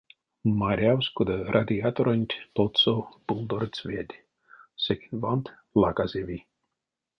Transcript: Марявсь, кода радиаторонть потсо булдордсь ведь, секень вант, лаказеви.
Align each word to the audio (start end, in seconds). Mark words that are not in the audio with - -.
Марявсь, 0.61 1.13
кода 1.15 1.37
радиаторонть 1.55 2.39
потсо 2.55 2.95
булдордсь 3.27 3.83
ведь, 3.89 4.21
секень 4.83 5.19
вант, 5.23 5.45
лаказеви. 5.81 6.39